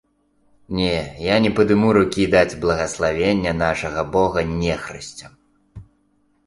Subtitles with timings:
[0.77, 5.39] Не, я не падыму рукі даць благаславення нашага бога нехрысцям!